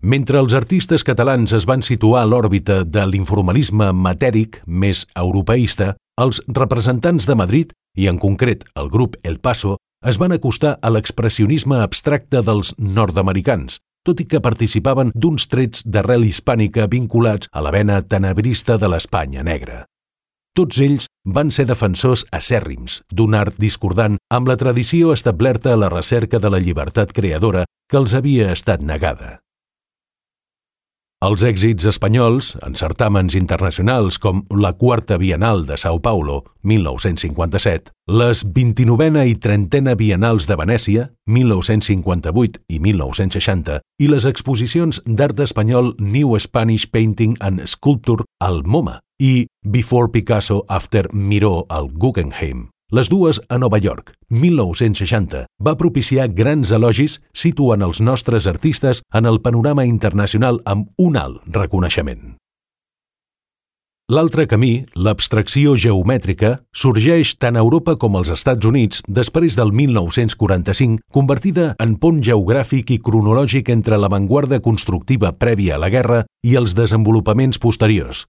Mentre 0.02 0.38
els 0.38 0.54
artistes 0.54 1.02
catalans 1.02 1.52
es 1.56 1.66
van 1.66 1.82
situar 1.82 2.22
a 2.22 2.28
l'òrbita 2.30 2.84
de 2.86 3.02
l'informalisme 3.10 3.90
matèric 3.92 4.60
més 4.66 5.06
europeista, 5.18 5.96
els 6.18 6.38
representants 6.46 7.26
de 7.26 7.34
Madrid, 7.34 7.74
i 7.98 8.06
en 8.06 8.18
concret 8.22 8.62
el 8.78 8.90
grup 8.94 9.16
El 9.24 9.40
Paso, 9.42 9.76
es 10.06 10.18
van 10.22 10.30
acostar 10.30 10.76
a 10.82 10.90
l'expressionisme 10.94 11.80
abstracte 11.82 12.44
dels 12.46 12.76
nord-americans, 12.78 13.80
tot 14.06 14.22
i 14.22 14.28
que 14.30 14.40
participaven 14.40 15.10
d'uns 15.14 15.48
trets 15.50 15.82
d'arrel 15.82 16.24
hispànica 16.28 16.86
vinculats 16.86 17.50
a 17.50 17.64
la 17.66 17.74
vena 17.74 17.98
tenebrista 18.02 18.78
de 18.78 18.94
l'Espanya 18.94 19.42
negra. 19.42 19.82
Tots 20.58 20.80
ells 20.82 21.04
van 21.22 21.52
ser 21.54 21.68
defensors 21.70 22.24
acèrrims 22.34 22.96
d'un 23.14 23.36
art 23.38 23.60
discordant 23.62 24.16
amb 24.34 24.48
la 24.50 24.56
tradició 24.58 25.12
establerta 25.14 25.70
a 25.70 25.78
la 25.78 25.90
recerca 25.92 26.40
de 26.42 26.50
la 26.50 26.58
llibertat 26.58 27.14
creadora 27.14 27.62
que 27.86 28.00
els 28.00 28.16
havia 28.18 28.48
estat 28.56 28.82
negada. 28.82 29.36
Els 31.22 31.44
èxits 31.46 31.86
espanyols, 31.90 32.50
en 32.66 32.74
certàmens 32.78 33.38
internacionals 33.38 34.18
com 34.18 34.44
la 34.50 34.72
Quarta 34.74 35.16
Bienal 35.18 35.64
de 35.66 35.78
Sao 35.78 36.02
Paulo, 36.02 36.42
1957, 36.62 37.94
les 38.18 38.44
29a 38.46 39.26
i 39.30 39.38
30a 39.38 39.94
Bienals 39.98 40.50
de 40.50 40.58
Venècia, 40.58 41.08
1958 41.26 42.66
i 42.66 42.82
1960, 42.82 43.82
i 44.02 44.10
les 44.10 44.26
exposicions 44.26 45.02
d'art 45.06 45.38
espanyol 45.38 45.94
New 45.98 46.38
Spanish 46.38 46.90
Painting 46.90 47.38
and 47.38 47.66
Sculpture 47.66 48.26
al 48.42 48.64
MoMA 48.66 48.98
i 49.18 49.48
Before 49.62 50.08
Picasso, 50.10 50.64
After 50.68 51.12
Miró 51.12 51.66
al 51.68 51.90
Guggenheim, 51.90 52.68
les 52.90 53.08
dues 53.08 53.42
a 53.48 53.58
Nova 53.58 53.78
York, 53.78 54.14
1960, 54.30 55.44
va 55.60 55.76
propiciar 55.76 56.30
grans 56.32 56.70
elogis 56.72 57.18
situant 57.34 57.82
els 57.82 58.00
nostres 58.00 58.46
artistes 58.46 59.02
en 59.12 59.26
el 59.26 59.42
panorama 59.42 59.84
internacional 59.84 60.62
amb 60.64 60.88
un 60.96 61.18
alt 61.18 61.42
reconeixement. 61.52 62.38
L'altre 64.08 64.46
camí, 64.48 64.86
l'abstracció 64.96 65.74
geomètrica, 65.76 66.62
sorgeix 66.72 67.34
tant 67.36 67.58
a 67.58 67.60
Europa 67.60 67.98
com 68.00 68.16
als 68.16 68.30
Estats 68.32 68.64
Units 68.64 69.02
després 69.04 69.52
del 69.58 69.74
1945, 69.76 71.02
convertida 71.12 71.74
en 71.76 71.98
pont 72.00 72.22
geogràfic 72.24 72.94
i 72.94 73.02
cronològic 73.04 73.68
entre 73.74 73.98
l'avantguarda 74.00 74.62
constructiva 74.64 75.34
prèvia 75.36 75.76
a 75.76 75.82
la 75.84 75.92
guerra 75.92 76.22
i 76.40 76.56
els 76.56 76.72
desenvolupaments 76.72 77.60
posteriors, 77.60 78.24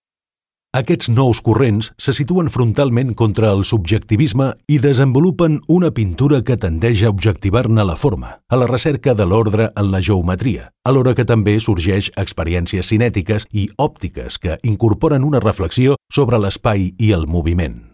aquests 0.77 1.09
nous 1.09 1.39
corrents 1.41 1.87
se 1.97 2.13
situen 2.13 2.49
frontalment 2.53 3.15
contra 3.17 3.49
el 3.55 3.63
subjectivisme 3.65 4.51
i 4.69 4.77
desenvolupen 4.77 5.55
una 5.67 5.89
pintura 5.89 6.43
que 6.45 6.59
tendeix 6.61 7.01
a 7.01 7.09
objectivar-ne 7.09 7.85
la 7.87 7.95
forma, 7.97 8.35
a 8.47 8.59
la 8.59 8.67
recerca 8.69 9.15
de 9.17 9.25
l'ordre 9.25 9.71
en 9.75 9.89
la 9.89 10.01
geometria, 10.01 10.69
alhora 10.85 11.15
que 11.17 11.25
també 11.25 11.57
sorgeix 11.59 12.11
experiències 12.21 12.85
cinètiques 12.85 13.47
i 13.49 13.69
òptiques 13.81 14.37
que 14.37 14.59
incorporen 14.61 15.25
una 15.25 15.41
reflexió 15.41 15.95
sobre 16.13 16.37
l'espai 16.37 16.91
i 16.99 17.13
el 17.17 17.25
moviment. 17.25 17.89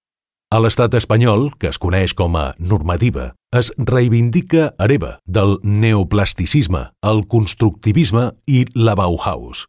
A 0.51 0.59
l'estat 0.59 0.93
espanyol, 0.99 1.53
que 1.57 1.71
es 1.71 1.79
coneix 1.79 2.13
com 2.13 2.35
a 2.35 2.53
normativa, 2.59 3.31
es 3.55 3.71
reivindica 3.77 4.73
hereva 4.79 5.15
del 5.25 5.57
neoplasticisme, 5.63 6.89
el 7.07 7.23
constructivisme 7.31 8.33
i 8.45 8.65
la 8.75 8.99
Bauhaus. 8.99 9.65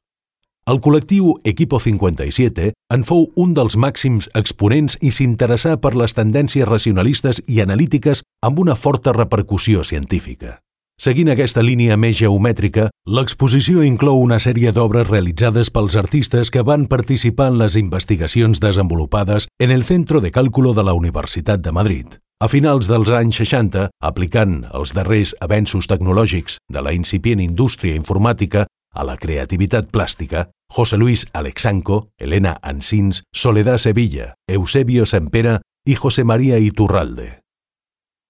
El 0.66 0.80
col·lectiu 0.82 1.28
Equipo 1.46 1.78
57 1.78 2.73
en 2.90 3.04
fou 3.06 3.28
un 3.38 3.52
dels 3.54 3.76
màxims 3.78 4.26
exponents 4.35 4.96
i 4.99 5.12
s'interessà 5.14 5.76
per 5.78 5.92
les 5.94 6.11
tendències 6.16 6.66
racionalistes 6.66 7.38
i 7.46 7.61
analítiques 7.62 8.25
amb 8.42 8.58
una 8.58 8.75
forta 8.75 9.14
repercussió 9.14 9.85
científica. 9.87 10.56
Seguint 10.99 11.30
aquesta 11.30 11.62
línia 11.62 11.94
més 11.94 12.18
geomètrica, 12.18 12.88
l'exposició 13.06 13.87
inclou 13.87 14.18
una 14.18 14.40
sèrie 14.42 14.75
d'obres 14.75 15.06
realitzades 15.06 15.70
pels 15.70 15.94
artistes 16.02 16.50
que 16.50 16.66
van 16.66 16.90
participar 16.90 17.52
en 17.52 17.61
les 17.62 17.78
investigacions 17.78 18.58
desenvolupades 18.58 19.46
en 19.62 19.70
el 19.70 19.85
Centro 19.85 20.20
de 20.20 20.32
Càlculo 20.35 20.75
de 20.75 20.82
la 20.82 20.99
Universitat 20.99 21.62
de 21.62 21.70
Madrid. 21.70 22.18
A 22.42 22.50
finals 22.50 22.90
dels 22.90 23.14
anys 23.14 23.38
60, 23.38 23.87
aplicant 24.02 24.64
els 24.75 24.99
darrers 24.99 25.37
avenços 25.38 25.87
tecnològics 25.87 26.58
de 26.66 26.82
la 26.82 26.90
incipient 26.92 27.38
indústria 27.44 27.94
informàtica 27.94 28.66
a 28.96 29.04
la 29.04 29.16
creativitat 29.20 29.92
plàstica, 29.92 30.49
José 30.70 30.96
Luis 30.96 31.26
Alexanco, 31.32 32.08
Elena 32.18 32.58
Ansins, 32.62 33.25
Soledad 33.32 33.78
Sevilla, 33.78 34.35
Eusebio 34.49 35.06
Sempera 35.06 35.61
i 35.85 35.94
José 35.94 36.25
María 36.25 36.58
Iturralde. 36.58 37.40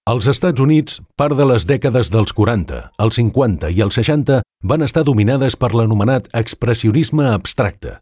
Als 0.06 0.28
Estats 0.30 0.60
Units, 0.60 1.00
part 1.16 1.34
de 1.34 1.44
les 1.48 1.64
dècades 1.66 2.12
dels 2.14 2.30
40, 2.30 2.92
els 3.02 3.16
50 3.18 3.72
i 3.74 3.80
els 3.82 3.96
60 3.98 4.38
van 4.62 4.84
estar 4.86 5.02
dominades 5.02 5.56
per 5.58 5.72
l'anomenat 5.74 6.28
expressionisme 6.30 7.26
abstracte. 7.32 7.96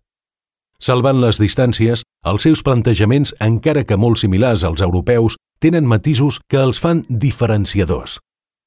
Salvant 0.76 1.22
les 1.22 1.38
distàncies, 1.40 2.02
els 2.28 2.44
seus 2.44 2.60
plantejaments, 2.66 3.32
encara 3.40 3.86
que 3.88 3.96
molt 3.96 4.20
similars 4.20 4.66
als 4.68 4.82
europeus, 4.84 5.38
tenen 5.64 5.88
matisos 5.88 6.42
que 6.44 6.60
els 6.60 6.82
fan 6.82 7.00
diferenciadors. 7.08 8.18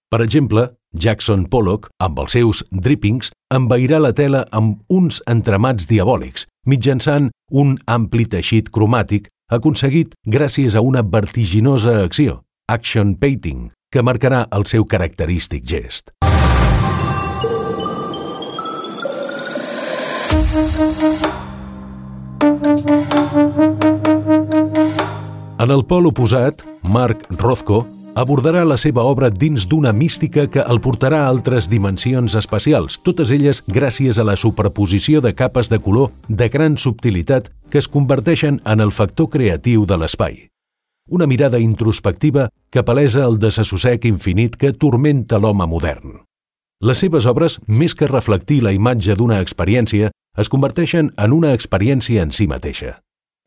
Per 0.09 0.23
exemple, 0.23 0.71
Jackson 0.99 1.45
Pollock, 1.45 1.87
amb 2.03 2.19
els 2.19 2.35
seus 2.35 2.63
drippings, 2.71 3.31
envairà 3.53 4.01
la 4.03 4.13
tela 4.17 4.43
amb 4.51 4.81
uns 4.89 5.21
entramats 5.29 5.87
diabòlics, 5.89 6.47
mitjançant 6.67 7.31
un 7.51 7.77
ampli 7.87 8.27
teixit 8.27 8.71
cromàtic 8.73 9.29
aconseguit 9.53 10.13
gràcies 10.27 10.75
a 10.75 10.83
una 10.83 11.01
vertiginosa 11.01 12.01
acció, 12.03 12.41
action 12.67 13.15
painting, 13.15 13.69
que 13.91 14.03
marcarà 14.03 14.45
el 14.51 14.67
seu 14.67 14.83
característic 14.83 15.63
gest. 15.63 16.11
En 25.57 25.71
el 25.73 25.85
pol 25.87 26.05
oposat, 26.11 26.61
Marc 26.83 27.23
Rothko, 27.39 27.85
abordarà 28.17 28.63
la 28.65 28.79
seva 28.81 29.03
obra 29.05 29.29
dins 29.29 29.67
d'una 29.69 29.91
mística 29.93 30.47
que 30.49 30.63
el 30.65 30.79
portarà 30.81 31.19
a 31.21 31.29
altres 31.29 31.67
dimensions 31.69 32.33
espacials, 32.39 32.97
totes 33.05 33.29
elles 33.29 33.61
gràcies 33.69 34.17
a 34.17 34.25
la 34.25 34.33
superposició 34.35 35.21
de 35.21 35.35
capes 35.37 35.69
de 35.69 35.77
color 35.77 36.09
de 36.27 36.47
gran 36.49 36.79
subtilitat 36.81 37.51
que 37.69 37.77
es 37.77 37.87
converteixen 37.87 38.57
en 38.65 38.81
el 38.81 38.91
factor 38.91 39.29
creatiu 39.29 39.85
de 39.85 39.99
l'espai. 40.01 40.47
Una 41.13 41.27
mirada 41.27 41.59
introspectiva 41.61 42.49
que 42.73 42.83
palesa 42.83 43.21
el 43.27 43.37
desassossec 43.37 44.09
infinit 44.09 44.57
que 44.57 44.73
tormenta 44.73 45.37
l'home 45.37 45.69
modern. 45.69 46.23
Les 46.81 46.97
seves 46.97 47.29
obres, 47.29 47.61
més 47.67 47.93
que 47.93 48.09
reflectir 48.09 48.63
la 48.65 48.73
imatge 48.73 49.13
d'una 49.13 49.39
experiència, 49.45 50.09
es 50.37 50.49
converteixen 50.49 51.13
en 51.17 51.37
una 51.37 51.53
experiència 51.53 52.25
en 52.25 52.33
si 52.33 52.49
mateixa. 52.49 52.97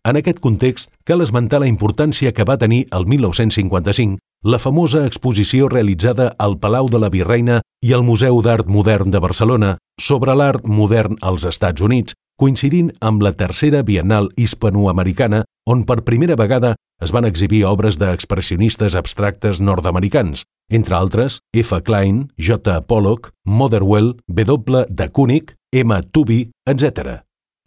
En 0.06 0.16
aquest 0.16 0.38
context, 0.38 0.94
cal 1.04 1.20
esmentar 1.20 1.58
la 1.60 1.68
importància 1.68 2.30
que 2.32 2.46
va 2.46 2.56
tenir 2.56 2.86
el 2.94 3.06
1955 3.06 4.18
la 4.42 4.58
famosa 4.58 5.04
exposició 5.04 5.68
realitzada 5.68 6.30
al 6.38 6.56
Palau 6.58 6.88
de 6.88 6.98
la 6.98 7.10
Virreina 7.12 7.60
i 7.84 7.92
al 7.92 8.04
Museu 8.04 8.40
d'Art 8.40 8.70
Modern 8.72 9.12
de 9.12 9.20
Barcelona 9.20 9.76
sobre 10.00 10.34
l'art 10.34 10.64
modern 10.64 11.18
als 11.20 11.44
Estats 11.44 11.84
Units, 11.84 12.16
coincidint 12.40 12.88
amb 13.00 13.20
la 13.20 13.34
tercera 13.36 13.82
Bienal 13.82 14.30
Hispanoamericana, 14.40 15.44
on 15.68 15.84
per 15.84 16.00
primera 16.08 16.38
vegada 16.40 16.74
es 17.04 17.12
van 17.12 17.28
exhibir 17.28 17.66
obres 17.68 18.00
d'expressionistes 18.00 18.96
abstractes 18.96 19.60
nord-americans, 19.60 20.46
entre 20.72 20.96
altres 20.96 21.40
F. 21.52 21.82
Klein, 21.84 22.30
J. 22.38 22.80
Pollock, 22.88 23.34
Motherwell, 23.44 24.14
W. 24.26 24.86
de 24.88 25.10
Kooning, 25.12 25.52
M. 25.72 26.00
Tubby, 26.12 26.50
etc 26.64 27.20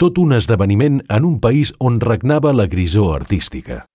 tot 0.04 0.18
un 0.18 0.34
esdeveniment 0.34 0.98
en 1.08 1.24
un 1.24 1.40
país 1.40 1.72
on 1.80 2.02
regnava 2.02 2.52
la 2.52 2.66
grisó 2.68 3.14
artística. 3.14 3.86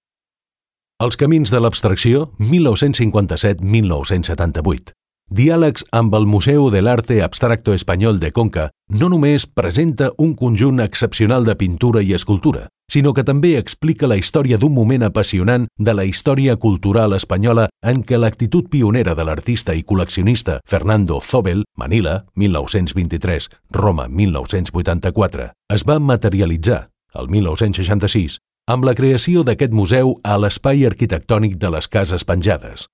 Els 0.99 1.15
camins 1.15 1.47
de 1.47 1.61
l'abstracció, 1.63 2.35
1957-1978. 2.43 4.91
Diàlegs 5.31 5.87
amb 5.95 6.11
el 6.19 6.27
Museu 6.27 6.75
de 6.75 6.83
l'Arte 6.83 7.23
Abstracto 7.23 7.71
Espanyol 7.71 8.19
de 8.19 8.35
Conca 8.35 8.75
no 8.99 9.07
només 9.13 9.45
presenta 9.47 10.11
un 10.19 10.35
conjunt 10.35 10.83
excepcional 10.83 11.47
de 11.47 11.55
pintura 11.55 12.03
i 12.03 12.19
escultura, 12.19 12.67
sinó 12.91 13.15
que 13.15 13.23
també 13.23 13.55
explica 13.61 14.11
la 14.11 14.19
història 14.19 14.59
d'un 14.59 14.75
moment 14.75 15.07
apassionant 15.07 15.71
de 15.79 15.95
la 15.95 16.03
història 16.03 16.57
cultural 16.57 17.15
espanyola 17.15 17.69
en 17.87 18.03
què 18.03 18.19
l'actitud 18.19 18.67
pionera 18.67 19.15
de 19.15 19.23
l'artista 19.23 19.79
i 19.79 19.87
col·leccionista 19.87 20.59
Fernando 20.67 21.23
Zobel, 21.23 21.63
Manila, 21.79 22.27
1923, 22.35 23.47
Roma, 23.71 24.11
1984, 24.11 25.55
es 25.79 25.87
va 25.87 26.03
materialitzar, 26.03 26.91
el 27.15 27.31
1966, 27.31 28.43
amb 28.69 28.85
la 28.85 28.93
creació 28.93 29.43
d'aquest 29.49 29.73
museu 29.73 30.19
a 30.29 30.35
l'espai 30.37 30.85
arquitectònic 30.85 31.57
de 31.57 31.71
les 31.73 31.89
Cases 31.89 32.25
Penjades. 32.29 32.85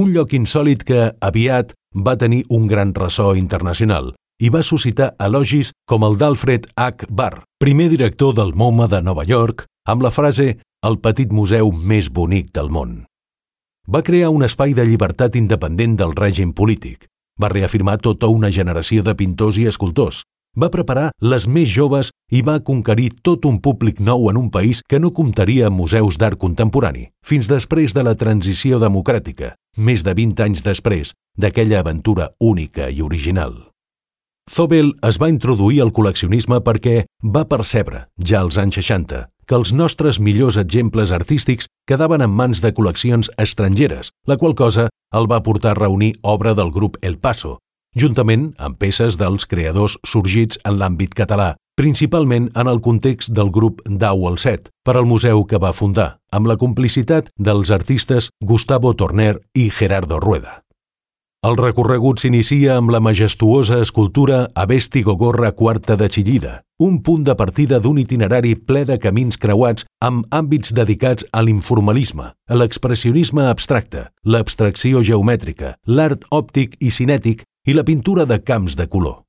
Un 0.00 0.14
lloc 0.14 0.32
insòlid 0.32 0.84
que, 0.88 1.10
aviat, 1.20 1.74
va 1.92 2.16
tenir 2.16 2.46
un 2.48 2.64
gran 2.70 2.94
ressò 2.96 3.34
internacional, 3.36 4.14
i 4.40 4.48
va 4.54 4.62
suscitar 4.62 5.10
elogis 5.20 5.74
com 5.90 6.06
el 6.08 6.16
d'Alfred 6.16 6.70
H. 6.76 7.10
Barr, 7.10 7.42
primer 7.60 7.90
director 7.92 8.32
del 8.38 8.54
MoMA 8.54 8.88
de 8.88 9.02
Nova 9.02 9.26
York, 9.28 9.66
amb 9.84 10.06
la 10.06 10.14
frase 10.14 10.48
«el 10.86 10.96
petit 11.04 11.34
museu 11.34 11.72
més 11.76 12.08
bonic 12.08 12.48
del 12.56 12.72
món». 12.72 13.02
Va 13.88 14.04
crear 14.04 14.32
un 14.32 14.44
espai 14.48 14.72
de 14.72 14.86
llibertat 14.88 15.36
independent 15.36 15.96
del 16.00 16.16
règim 16.16 16.54
polític. 16.56 17.04
Va 17.40 17.52
reafirmar 17.52 17.98
tota 18.00 18.28
una 18.32 18.50
generació 18.52 19.04
de 19.04 19.14
pintors 19.16 19.60
i 19.60 19.68
escultors. 19.68 20.24
Va 20.58 20.72
preparar 20.74 21.12
les 21.22 21.44
més 21.46 21.68
joves 21.70 22.08
i 22.34 22.40
va 22.42 22.56
conquerir 22.66 23.12
tot 23.22 23.44
un 23.46 23.60
públic 23.62 24.00
nou 24.02 24.26
en 24.30 24.40
un 24.40 24.48
país 24.50 24.80
que 24.90 24.98
no 24.98 25.12
comptaria 25.14 25.68
amb 25.68 25.78
museus 25.78 26.18
d'art 26.18 26.38
contemporani, 26.42 27.06
fins 27.22 27.46
després 27.46 27.94
de 27.94 28.02
la 28.02 28.16
transició 28.18 28.80
democràtica, 28.82 29.52
més 29.78 30.02
de 30.02 30.16
20 30.18 30.42
anys 30.48 30.64
després 30.66 31.14
d'aquella 31.38 31.78
aventura 31.84 32.32
única 32.40 32.90
i 32.90 33.04
original. 33.06 33.54
Zobel 34.50 34.94
es 35.06 35.20
va 35.22 35.28
introduir 35.30 35.82
al 35.84 35.92
col·leccionisme 35.94 36.58
perquè 36.66 37.04
va 37.22 37.44
percebre, 37.46 38.08
ja 38.18 38.40
als 38.40 38.58
anys 38.58 38.80
60, 38.80 39.28
que 39.46 39.54
els 39.54 39.72
nostres 39.72 40.18
millors 40.18 40.58
exemples 40.58 41.12
artístics 41.14 41.70
quedaven 41.86 42.24
en 42.24 42.34
mans 42.34 42.64
de 42.64 42.74
col·leccions 42.74 43.30
estrangeres, 43.38 44.10
la 44.26 44.40
qual 44.40 44.58
cosa 44.58 44.88
el 45.14 45.30
va 45.30 45.42
portar 45.44 45.76
a 45.76 45.80
reunir 45.84 46.16
obra 46.22 46.56
del 46.58 46.72
grup 46.72 46.98
El 47.00 47.18
Paso, 47.18 47.58
juntament 47.98 48.52
amb 48.58 48.78
peces 48.78 49.16
dels 49.20 49.46
creadors 49.46 49.98
sorgits 50.06 50.60
en 50.64 50.78
l'àmbit 50.78 51.16
català, 51.18 51.54
principalment 51.78 52.48
en 52.58 52.70
el 52.70 52.80
context 52.82 53.30
del 53.34 53.50
grup 53.54 53.82
Dau 53.86 54.26
al 54.30 54.38
Set, 54.42 54.70
per 54.82 54.96
al 54.96 55.06
museu 55.06 55.44
que 55.46 55.60
va 55.62 55.74
fundar, 55.74 56.16
amb 56.34 56.50
la 56.50 56.58
complicitat 56.58 57.30
dels 57.38 57.70
artistes 57.74 58.30
Gustavo 58.42 58.94
Torner 58.94 59.36
i 59.54 59.68
Gerardo 59.70 60.18
Rueda. 60.18 60.62
El 61.46 61.54
recorregut 61.54 62.18
s'inicia 62.18 62.80
amb 62.80 62.90
la 62.90 62.98
majestuosa 62.98 63.76
escultura 63.78 64.48
Avesti 64.58 65.04
Gogorra 65.06 65.52
Quarta 65.54 65.94
de 65.94 66.08
Chillida, 66.10 66.64
un 66.82 66.96
punt 67.06 67.22
de 67.22 67.36
partida 67.38 67.78
d'un 67.78 68.00
itinerari 68.02 68.56
ple 68.58 68.82
de 68.88 68.96
camins 68.98 69.38
creuats 69.38 69.86
amb 70.02 70.26
àmbits 70.34 70.74
dedicats 70.74 71.28
a 71.30 71.44
l'informalisme, 71.46 72.26
a 72.34 72.58
l'expressionisme 72.58 73.46
abstracte, 73.46 74.08
l'abstracció 74.26 75.04
geomètrica, 75.06 75.76
l'art 75.86 76.26
òptic 76.34 76.74
i 76.82 76.90
cinètic 76.90 77.46
i 77.68 77.74
la 77.76 77.84
pintura 77.84 78.24
de 78.24 78.40
camps 78.40 78.76
de 78.80 78.86
color. 78.88 79.24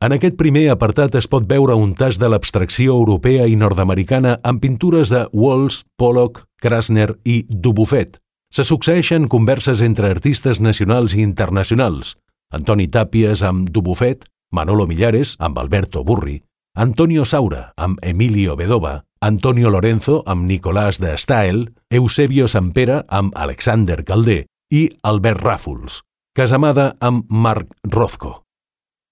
En 0.00 0.14
aquest 0.16 0.38
primer 0.40 0.64
apartat 0.72 1.14
es 1.20 1.28
pot 1.28 1.44
veure 1.46 1.74
un 1.76 1.92
tas 1.94 2.16
de 2.18 2.26
l'abstracció 2.32 2.94
europea 2.96 3.44
i 3.46 3.54
nord-americana 3.54 4.38
amb 4.48 4.62
pintures 4.64 5.12
de 5.12 5.26
Walls, 5.36 5.82
Pollock, 6.00 6.46
Krasner 6.64 7.12
i 7.28 7.42
Dubuffet, 7.48 8.16
se 8.50 8.64
succeeixen 8.64 9.28
converses 9.28 9.82
entre 9.84 10.08
artistes 10.08 10.60
nacionals 10.60 11.14
i 11.14 11.20
internacionals. 11.20 12.16
Antoni 12.50 12.88
Tàpies 12.88 13.44
amb 13.44 13.68
Dubufet, 13.68 14.24
Manolo 14.50 14.86
Millares 14.88 15.36
amb 15.38 15.60
Alberto 15.60 16.02
Burri, 16.02 16.40
Antonio 16.74 17.26
Saura 17.28 17.74
amb 17.76 18.00
Emilio 18.02 18.56
Bedova, 18.56 19.02
Antonio 19.20 19.68
Lorenzo 19.70 20.22
amb 20.26 20.48
Nicolás 20.48 20.98
de 20.98 21.12
Stael, 21.18 21.74
Eusebio 21.90 22.48
Sampera 22.48 23.04
amb 23.08 23.36
Alexander 23.36 24.00
Caldé 24.02 24.46
i 24.72 24.88
Albert 25.02 25.44
Ràfols, 25.44 26.00
Casamada 26.34 26.94
amb 27.04 27.26
Marc 27.28 27.74
Rozco. 27.84 28.46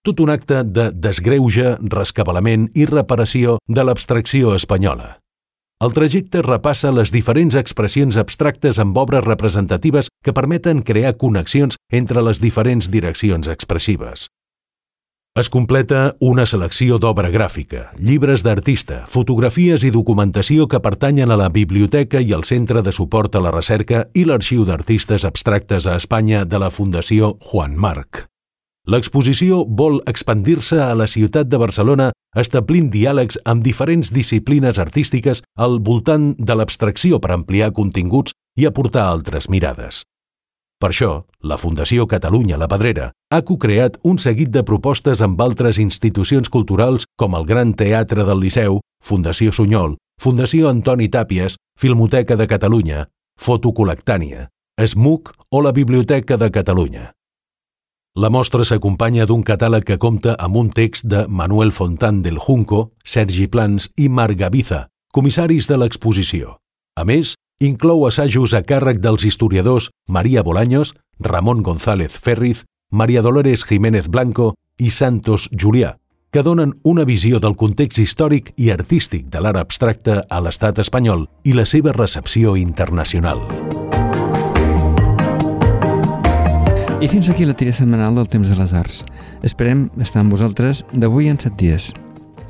Tot 0.01 0.23
un 0.25 0.31
acte 0.33 0.63
de 0.65 0.87
desgreuge, 0.97 1.75
rescabalament 1.93 2.71
i 2.73 2.87
reparació 2.89 3.59
de 3.69 3.85
l'abstracció 3.85 4.55
espanyola. 4.57 5.19
El 5.85 5.93
trajecte 5.93 6.41
repassa 6.41 6.95
les 6.97 7.13
diferents 7.13 7.59
expressions 7.61 8.17
abstractes 8.17 8.81
amb 8.81 8.97
obres 8.97 9.27
representatives 9.27 10.09
que 10.25 10.33
permeten 10.33 10.81
crear 10.81 11.19
connexions 11.21 11.77
entre 11.93 12.25
les 12.25 12.41
diferents 12.41 12.89
direccions 12.89 13.53
expressives. 13.53 14.31
Es 15.39 15.47
completa 15.49 16.17
una 16.19 16.43
selecció 16.43 16.97
d'obra 16.99 17.29
gràfica, 17.31 17.85
llibres 18.03 18.43
d'artista, 18.43 19.05
fotografies 19.07 19.85
i 19.87 19.93
documentació 19.95 20.67
que 20.67 20.81
pertanyen 20.83 21.31
a 21.31 21.37
la 21.39 21.47
Biblioteca 21.55 22.19
i 22.19 22.33
al 22.35 22.43
Centre 22.43 22.83
de 22.83 22.91
Suport 22.91 23.39
a 23.39 23.45
la 23.45 23.53
Recerca 23.55 24.09
i 24.11 24.25
l'Arxiu 24.27 24.65
d'Artistes 24.67 25.23
Abstractes 25.29 25.87
a 25.87 25.95
Espanya 26.03 26.43
de 26.43 26.59
la 26.59 26.73
Fundació 26.75 27.37
Juan 27.47 27.79
Marc. 27.79 28.25
L'exposició 28.91 29.63
vol 29.71 30.03
expandir-se 30.11 30.83
a 30.83 30.97
la 30.99 31.07
ciutat 31.07 31.47
de 31.47 31.63
Barcelona 31.63 32.11
establint 32.35 32.91
diàlegs 32.91 33.39
amb 33.47 33.63
diferents 33.63 34.11
disciplines 34.11 34.83
artístiques 34.83 35.45
al 35.55 35.79
voltant 35.79 36.33
de 36.43 36.59
l'abstracció 36.59 37.23
per 37.23 37.37
ampliar 37.39 37.71
continguts 37.71 38.35
i 38.59 38.67
aportar 38.67 39.07
altres 39.07 39.47
mirades. 39.47 40.03
Per 40.81 40.89
això, 40.89 41.27
la 41.45 41.59
Fundació 41.61 42.07
Catalunya 42.09 42.57
La 42.57 42.67
Pedrera 42.73 43.11
ha 43.31 43.43
co-creat 43.45 43.99
un 44.03 44.17
seguit 44.17 44.49
de 44.49 44.63
propostes 44.65 45.21
amb 45.21 45.41
altres 45.45 45.77
institucions 45.77 46.49
culturals 46.49 47.05
com 47.21 47.37
el 47.37 47.45
Gran 47.45 47.75
Teatre 47.77 48.25
del 48.25 48.41
Liceu, 48.41 48.81
Fundació 49.05 49.53
Sunyol, 49.53 49.99
Fundació 50.21 50.71
Antoni 50.73 51.11
Tàpies, 51.13 51.59
Filmoteca 51.79 52.37
de 52.41 52.47
Catalunya, 52.49 53.05
Fotocolectània, 53.37 54.49
SMUC 54.81 55.35
o 55.53 55.61
la 55.61 55.73
Biblioteca 55.77 56.41
de 56.41 56.49
Catalunya. 56.51 57.11
La 58.17 58.33
mostra 58.33 58.65
s'acompanya 58.65 59.27
d'un 59.29 59.45
catàleg 59.45 59.85
que 59.85 59.99
compta 60.01 60.33
amb 60.41 60.57
un 60.57 60.73
text 60.73 61.05
de 61.07 61.27
Manuel 61.29 61.71
Fontán 61.77 62.23
del 62.25 62.41
Junco, 62.41 62.95
Sergi 63.05 63.47
Plans 63.53 63.91
i 64.01 64.09
Marc 64.09 64.41
Gaviza, 64.41 64.87
comissaris 65.13 65.69
de 65.69 65.77
l'exposició. 65.77 66.57
A 66.97 67.05
més, 67.05 67.37
inclou 67.61 68.07
assajos 68.09 68.55
a 68.57 68.65
càrrec 68.65 68.99
dels 69.05 69.25
historiadors 69.29 69.91
Maria 70.09 70.43
Bolaños, 70.43 70.95
Ramon 71.21 71.63
González 71.63 72.17
Ferriz, 72.17 72.65
Maria 72.91 73.23
Dolores 73.23 73.65
Jiménez 73.65 74.09
Blanco 74.09 74.55
i 74.79 74.91
Santos 74.91 75.51
Julià, 75.53 75.99
que 76.33 76.43
donen 76.43 76.81
una 76.83 77.05
visió 77.05 77.39
del 77.39 77.57
context 77.61 78.01
històric 78.01 78.55
i 78.57 78.73
artístic 78.73 79.29
de 79.29 79.45
l'art 79.45 79.61
abstracte 79.61 80.23
a 80.25 80.41
l'estat 80.41 80.81
espanyol 80.81 81.29
i 81.45 81.53
la 81.53 81.67
seva 81.69 81.93
recepció 81.93 82.57
internacional. 82.57 83.45
I 87.01 87.09
fins 87.09 87.31
aquí 87.33 87.45
la 87.45 87.57
tira 87.57 87.73
setmanal 87.73 88.17
del 88.17 88.29
Temps 88.29 88.49
de 88.49 88.57
les 88.57 88.73
Arts. 88.77 89.05
Esperem 89.45 89.89
estar 90.01 90.25
amb 90.25 90.33
vosaltres 90.33 90.85
d'avui 90.93 91.29
en 91.33 91.41
set 91.41 91.57
dies. 91.61 91.93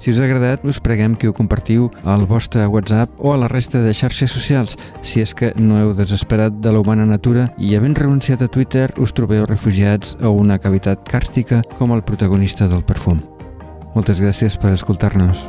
Si 0.01 0.11
us 0.11 0.19
ha 0.19 0.25
agradat, 0.25 0.63
us 0.65 0.79
preguem 0.81 1.13
que 1.13 1.29
ho 1.29 1.35
compartiu 1.37 1.91
al 2.09 2.25
vostre 2.25 2.65
WhatsApp 2.65 3.13
o 3.21 3.35
a 3.35 3.37
la 3.37 3.51
resta 3.53 3.83
de 3.85 3.93
xarxes 3.93 4.33
socials, 4.33 4.79
si 5.05 5.21
és 5.21 5.35
que 5.37 5.53
no 5.61 5.77
heu 5.77 5.93
desesperat 5.93 6.57
de 6.65 6.73
la 6.73 6.81
humana 6.81 7.05
natura 7.05 7.51
i 7.61 7.77
havent 7.77 7.99
renunciat 8.01 8.41
a 8.41 8.49
Twitter 8.49 8.89
us 8.97 9.13
trobeu 9.13 9.45
refugiats 9.45 10.17
a 10.25 10.33
una 10.33 10.57
cavitat 10.57 11.05
càrstica 11.05 11.61
com 11.77 11.93
el 11.93 12.01
protagonista 12.01 12.65
del 12.65 12.81
perfum. 12.81 13.21
Moltes 13.93 14.25
gràcies 14.25 14.57
per 14.57 14.73
escoltar-nos. 14.73 15.45